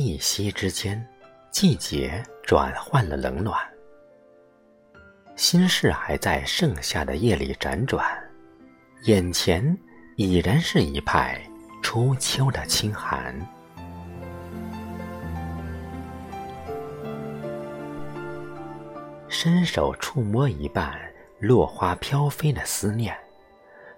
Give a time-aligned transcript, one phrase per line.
[0.00, 1.04] 一夕之间，
[1.50, 3.58] 季节转换了冷暖，
[5.34, 8.06] 心事还在盛夏的夜里辗转，
[9.06, 9.76] 眼前
[10.14, 11.42] 已然是一派
[11.82, 13.34] 初秋的清寒。
[19.28, 20.96] 伸手触摸一半
[21.40, 23.12] 落花飘飞的思念，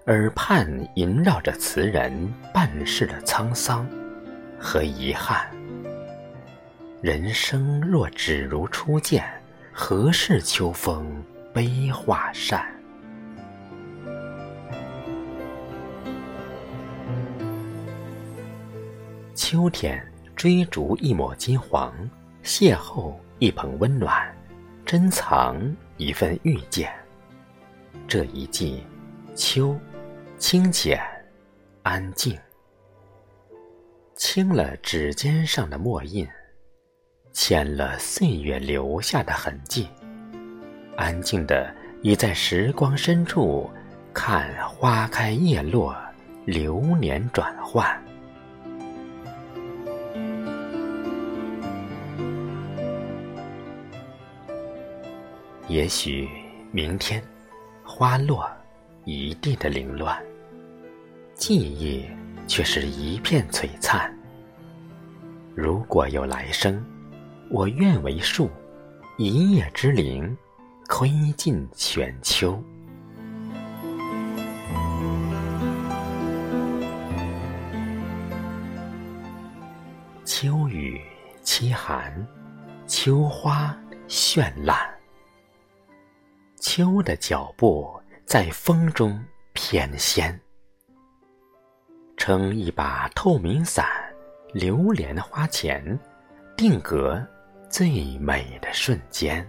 [0.06, 3.86] 耳畔萦绕着词人半世的沧桑
[4.58, 5.46] 和遗憾。
[7.02, 9.24] 人生若只如初见，
[9.72, 12.62] 何事秋风悲画扇？
[19.34, 21.90] 秋天追逐一抹金黄，
[22.44, 24.30] 邂逅一捧温暖，
[24.84, 25.56] 珍藏
[25.96, 26.92] 一份遇见。
[28.06, 28.84] 这一季，
[29.34, 29.74] 秋，
[30.36, 31.00] 清浅，
[31.82, 32.38] 安静，
[34.14, 36.28] 清了指尖上的墨印。
[37.32, 39.88] 签了岁月留下的痕迹，
[40.96, 41.72] 安静的
[42.02, 43.70] 倚在时光深处，
[44.12, 45.96] 看花开叶落，
[46.44, 47.86] 流年转换。
[55.68, 56.28] 也许
[56.72, 57.22] 明天，
[57.84, 58.50] 花落
[59.04, 60.20] 一地的凌乱，
[61.34, 62.04] 记忆
[62.48, 64.12] 却是一片璀璨。
[65.54, 66.84] 如果有来生。
[67.52, 68.48] 我愿为树，
[69.18, 70.36] 一叶之灵，
[70.86, 72.62] 窥尽全秋。
[80.24, 81.00] 秋雨
[81.42, 82.24] 凄寒，
[82.86, 84.88] 秋花绚烂。
[86.60, 89.20] 秋的脚步在风中
[89.54, 90.38] 翩跹，
[92.16, 93.84] 撑一把透明伞，
[94.52, 95.98] 流连花前，
[96.56, 97.26] 定格。
[97.70, 99.48] 最美的瞬间。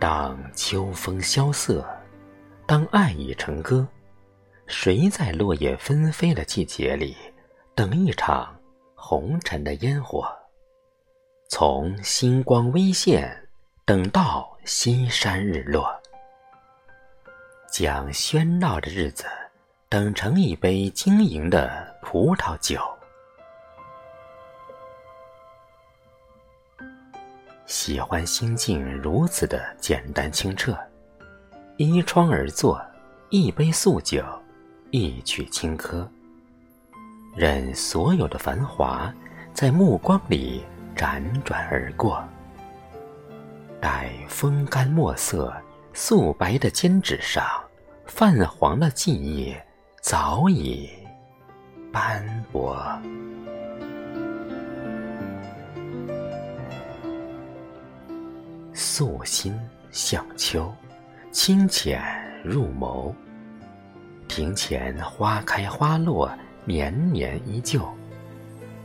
[0.00, 1.86] 当秋风萧瑟，
[2.66, 3.86] 当爱已成歌，
[4.66, 7.16] 谁在落叶纷飞的季节里，
[7.76, 8.58] 等一场
[8.96, 10.26] 红尘的烟火？
[11.48, 13.47] 从星光微现。
[13.88, 15.88] 等到西山日落，
[17.72, 19.24] 将喧闹的日子
[19.88, 22.78] 等成一杯晶莹的葡萄酒。
[27.64, 30.76] 喜欢心境如此的简单清澈，
[31.78, 32.78] 依窗而坐，
[33.30, 34.22] 一杯素酒，
[34.90, 36.06] 一曲清歌，
[37.34, 39.10] 任所有的繁华
[39.54, 40.62] 在目光里
[40.94, 42.22] 辗转而过。
[43.80, 45.54] 待风干墨色，
[45.92, 47.44] 素白的笺纸上，
[48.06, 49.54] 泛黄的记忆
[50.00, 50.88] 早已
[51.92, 52.84] 斑驳。
[58.74, 59.58] 素心
[59.90, 60.72] 向秋，
[61.30, 62.02] 清浅
[62.42, 63.12] 入眸。
[64.26, 66.30] 庭前花开花落，
[66.64, 67.88] 年年依旧。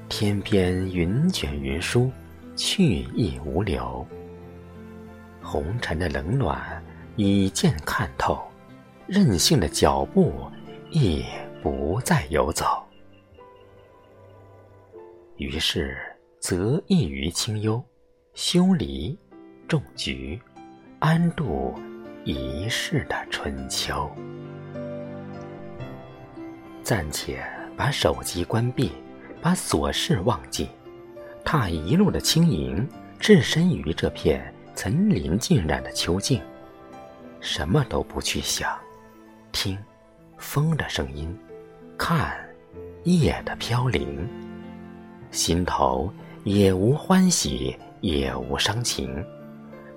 [0.08, 2.12] 天边云卷云舒，
[2.56, 4.06] 去意无留。
[5.44, 6.84] 红尘的冷暖
[7.18, 8.42] 已见看透，
[9.06, 10.34] 任性的脚步
[10.90, 11.24] 亦
[11.62, 12.82] 不再游走。
[15.38, 15.98] 于是
[16.40, 17.84] 择一隅清幽，
[18.34, 19.18] 修篱
[19.68, 20.40] 种菊，
[21.00, 21.76] 安度
[22.24, 24.10] 一世的春秋。
[26.82, 27.44] 暂且
[27.76, 28.92] 把手机关闭，
[29.42, 30.70] 把琐事忘记，
[31.44, 32.88] 踏一路的轻盈，
[33.20, 34.53] 置身于这片。
[34.76, 36.42] 层林尽染的秋静，
[37.40, 38.78] 什么都不去想，
[39.52, 39.78] 听
[40.38, 41.38] 风的声音，
[41.98, 42.38] 看
[43.04, 44.28] 叶的飘零，
[45.32, 46.12] 心头
[46.44, 49.24] 也无欢喜，也无伤情，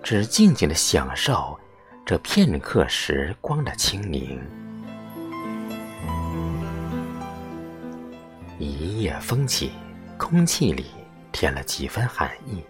[0.02, 1.58] 只静静的享受
[2.05, 4.40] 这片刻时光的清宁。
[8.58, 9.73] 一夜风起，
[10.17, 10.87] 空气里
[11.32, 12.62] 添了几分寒意。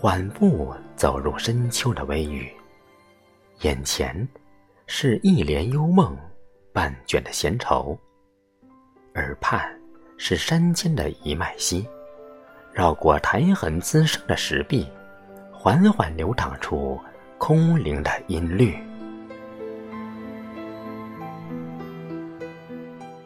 [0.00, 2.48] 缓步走入深秋的微雨，
[3.62, 4.28] 眼前
[4.86, 6.16] 是一帘幽梦，
[6.72, 7.98] 半卷的闲愁；
[9.16, 9.60] 耳畔
[10.16, 11.84] 是山间的一脉溪，
[12.72, 14.88] 绕过苔痕滋生的石壁，
[15.52, 16.96] 缓缓流淌出
[17.36, 18.78] 空灵的音律。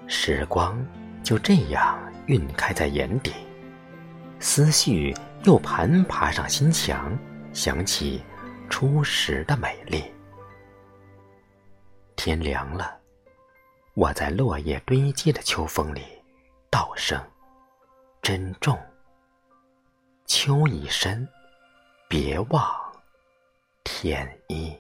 [0.07, 0.83] 时光
[1.23, 1.99] 就这样
[2.29, 3.31] 晕开在眼底，
[4.39, 5.15] 思绪。
[5.45, 7.19] 又攀爬上心墙，
[7.53, 8.23] 想起
[8.71, 10.05] 初时的美丽。
[12.15, 12.97] 天凉了，
[13.95, 16.03] 我在落叶堆积的秋风里
[16.71, 17.21] 道声
[18.21, 18.79] 珍重。
[20.27, 21.29] 秋已深，
[22.09, 22.65] 别忘
[23.83, 24.79] 天衣。